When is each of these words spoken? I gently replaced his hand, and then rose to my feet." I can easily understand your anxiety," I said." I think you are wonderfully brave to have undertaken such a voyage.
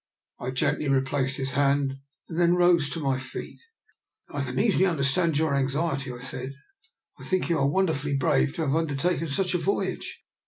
I 0.39 0.49
gently 0.49 0.89
replaced 0.89 1.37
his 1.37 1.51
hand, 1.51 1.99
and 2.27 2.39
then 2.39 2.55
rose 2.55 2.89
to 2.89 2.99
my 2.99 3.19
feet." 3.19 3.59
I 4.33 4.43
can 4.43 4.57
easily 4.57 4.87
understand 4.87 5.37
your 5.37 5.53
anxiety," 5.53 6.11
I 6.11 6.17
said." 6.17 6.53
I 7.19 7.23
think 7.23 7.51
you 7.51 7.59
are 7.59 7.67
wonderfully 7.69 8.15
brave 8.17 8.53
to 8.55 8.63
have 8.63 8.75
undertaken 8.75 9.29
such 9.29 9.53
a 9.53 9.59
voyage. 9.59 10.23